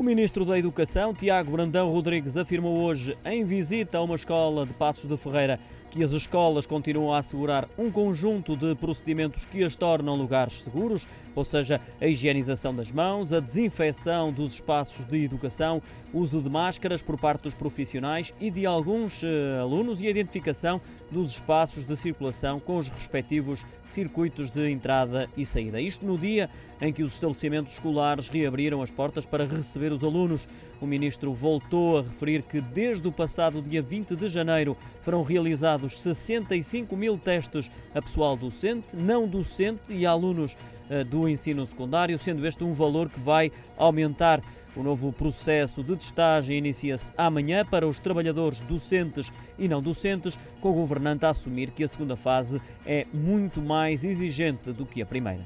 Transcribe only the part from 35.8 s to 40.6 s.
65 mil testes a pessoal docente, não docente e alunos